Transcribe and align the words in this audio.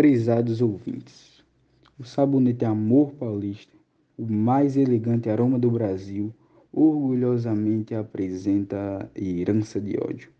prezados 0.00 0.62
ouvintes. 0.62 1.44
O 1.98 2.04
sabonete 2.04 2.64
Amor 2.64 3.12
Paulista, 3.12 3.76
o 4.16 4.24
mais 4.24 4.74
elegante 4.74 5.28
aroma 5.28 5.58
do 5.58 5.70
Brasil, 5.70 6.32
orgulhosamente 6.72 7.94
apresenta 7.94 9.10
Herança 9.14 9.78
de 9.78 9.98
Ódio. 10.02 10.30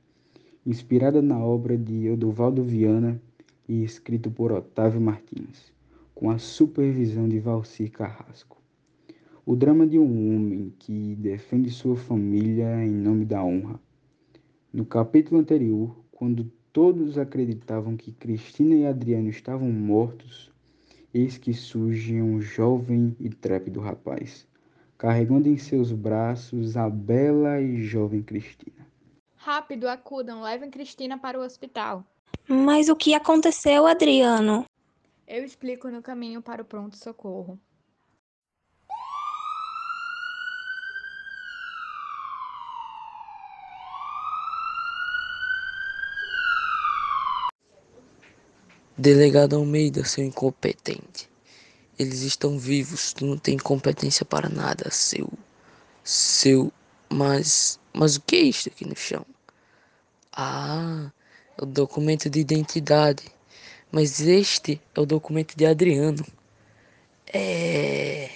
Inspirada 0.65 1.21
na 1.21 1.39
obra 1.39 1.77
de 1.77 2.07
Edovaldo 2.07 2.65
Viana 2.65 3.21
e 3.69 3.85
escrito 3.85 4.31
por 4.31 4.51
Otávio 4.51 4.99
Martins, 4.99 5.71
com 6.15 6.31
a 6.31 6.39
supervisão 6.39 7.29
de 7.29 7.39
Valcir 7.39 7.91
Carrasco. 7.91 8.57
O 9.45 9.55
drama 9.55 9.87
de 9.87 9.99
um 9.99 10.35
homem 10.35 10.73
que 10.79 11.15
defende 11.17 11.69
sua 11.69 11.97
família 11.97 12.83
em 12.83 12.93
nome 12.93 13.27
da 13.27 13.45
honra. 13.45 13.79
No 14.73 14.87
capítulo 14.87 15.39
anterior, 15.39 15.95
quando 16.11 16.51
todos 16.73 17.19
acreditavam 17.19 17.97
que 17.97 18.13
Cristina 18.13 18.75
e 18.75 18.87
Adriano 18.87 19.29
estavam 19.29 19.71
mortos, 19.71 20.51
eis 21.13 21.37
que 21.37 21.53
surge 21.53 22.21
um 22.21 22.41
jovem 22.41 23.17
e 23.19 23.29
trépido 23.29 23.81
rapaz, 23.81 24.47
carregando 24.97 25.49
em 25.49 25.57
seus 25.57 25.93
braços 25.93 26.77
a 26.77 26.89
bela 26.89 27.61
e 27.61 27.83
jovem 27.83 28.23
Cristina. 28.23 28.87
Rápido, 29.37 29.89
acudam, 29.89 30.43
levem 30.43 30.71
Cristina 30.71 31.19
para 31.19 31.39
o 31.39 31.43
hospital. 31.43 32.05
Mas 32.47 32.89
o 32.89 32.97
que 32.97 33.15
aconteceu, 33.15 33.87
Adriano? 33.87 34.65
Eu 35.27 35.45
explico 35.45 35.89
no 35.89 36.03
caminho 36.03 36.43
para 36.43 36.63
o 36.63 36.65
pronto-socorro. 36.65 37.59
Delegado 49.01 49.57
Almeida, 49.57 50.05
seu 50.05 50.23
incompetente. 50.23 51.27
Eles 51.99 52.21
estão 52.21 52.59
vivos, 52.59 53.15
tu 53.15 53.25
não 53.25 53.39
tem 53.39 53.57
competência 53.57 54.27
para 54.27 54.47
nada, 54.47 54.91
seu. 54.91 55.27
Seu. 56.05 56.71
Mas. 57.09 57.81
Mas 57.95 58.17
o 58.17 58.21
que 58.21 58.37
é 58.37 58.41
isto 58.41 58.69
aqui 58.69 58.87
no 58.87 58.95
chão? 58.95 59.25
Ah, 60.31 61.11
é 61.57 61.63
o 61.63 61.67
documento 61.67 62.29
de 62.29 62.41
identidade. 62.41 63.23
Mas 63.91 64.21
este 64.21 64.79
é 64.95 65.01
o 65.01 65.07
documento 65.07 65.57
de 65.57 65.65
Adriano. 65.65 66.27
É. 67.33 68.29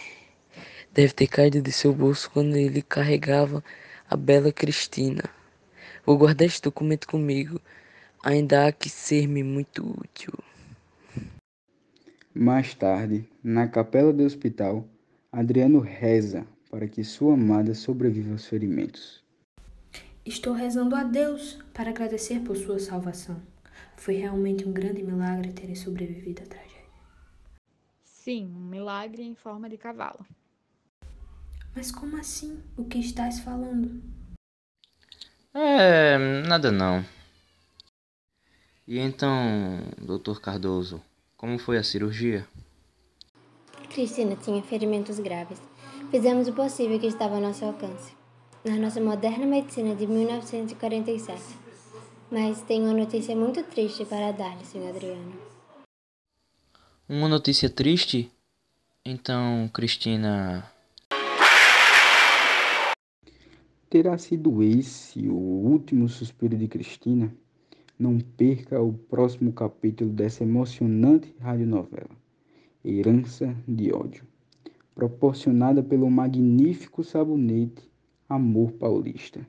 Deve 0.94 1.12
ter 1.12 1.26
caído 1.26 1.60
de 1.60 1.72
seu 1.72 1.92
bolso 1.92 2.30
quando 2.30 2.56
ele 2.56 2.80
carregava 2.80 3.62
a 4.08 4.16
bela 4.16 4.50
Cristina. 4.50 5.24
Vou 6.06 6.16
guardar 6.16 6.46
este 6.46 6.62
documento 6.62 7.06
comigo. 7.06 7.60
Ainda 8.26 8.66
há 8.66 8.72
que 8.72 8.88
ser-me 8.88 9.42
muito 9.42 9.86
útil. 10.00 10.32
Mais 12.34 12.72
tarde, 12.72 13.28
na 13.42 13.68
capela 13.68 14.14
do 14.14 14.24
hospital, 14.24 14.88
Adriano 15.30 15.78
reza 15.78 16.46
para 16.70 16.88
que 16.88 17.04
sua 17.04 17.34
amada 17.34 17.74
sobreviva 17.74 18.32
aos 18.32 18.46
ferimentos. 18.46 19.22
Estou 20.24 20.54
rezando 20.54 20.96
a 20.96 21.04
Deus 21.04 21.58
para 21.74 21.90
agradecer 21.90 22.40
por 22.40 22.56
sua 22.56 22.78
salvação. 22.78 23.42
Foi 23.94 24.14
realmente 24.14 24.66
um 24.66 24.72
grande 24.72 25.02
milagre 25.02 25.52
terem 25.52 25.74
sobrevivido 25.74 26.44
à 26.44 26.46
tragédia. 26.46 26.80
Sim, 28.02 28.50
um 28.56 28.70
milagre 28.70 29.22
em 29.22 29.34
forma 29.34 29.68
de 29.68 29.76
cavalo. 29.76 30.24
Mas 31.76 31.92
como 31.92 32.16
assim? 32.16 32.58
O 32.74 32.86
que 32.86 33.00
estás 33.00 33.40
falando? 33.40 34.02
É, 35.52 36.16
nada 36.48 36.72
não. 36.72 37.04
E 38.86 38.98
então, 38.98 39.80
doutor 39.98 40.42
Cardoso, 40.42 41.00
como 41.38 41.58
foi 41.58 41.78
a 41.78 41.82
cirurgia? 41.82 42.46
Cristina 43.88 44.36
tinha 44.36 44.62
ferimentos 44.62 45.18
graves. 45.18 45.58
Fizemos 46.10 46.48
o 46.48 46.52
possível 46.52 47.00
que 47.00 47.06
estava 47.06 47.36
ao 47.36 47.40
nosso 47.40 47.64
alcance. 47.64 48.12
Na 48.62 48.76
nossa 48.76 49.00
moderna 49.00 49.46
medicina 49.46 49.94
de 49.94 50.06
1947. 50.06 51.40
Mas 52.30 52.60
tenho 52.60 52.84
uma 52.84 52.92
notícia 52.92 53.34
muito 53.34 53.62
triste 53.62 54.04
para 54.04 54.32
dar-lhe, 54.32 54.66
senhor 54.66 54.90
Adriano. 54.90 55.32
Uma 57.08 57.28
notícia 57.28 57.70
triste? 57.70 58.30
Então, 59.02 59.70
Cristina. 59.72 60.70
Terá 63.88 64.18
sido 64.18 64.62
esse 64.62 65.26
o 65.26 65.34
último 65.34 66.06
suspiro 66.06 66.56
de 66.56 66.68
Cristina? 66.68 67.34
Não 68.04 68.18
perca 68.18 68.82
o 68.82 68.92
próximo 68.92 69.50
capítulo 69.50 70.10
dessa 70.10 70.44
emocionante 70.44 71.34
radionovela, 71.40 72.10
Herança 72.84 73.56
de 73.66 73.94
Ódio, 73.94 74.26
proporcionada 74.94 75.82
pelo 75.82 76.10
magnífico 76.10 77.02
sabonete 77.02 77.90
Amor 78.28 78.72
Paulista. 78.72 79.48